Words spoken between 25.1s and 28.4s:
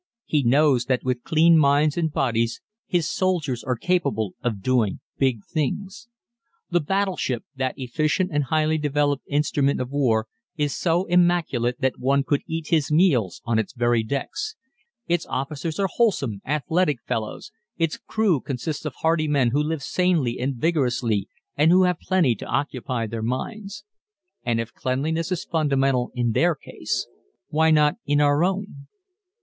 is fundamental in their case why not in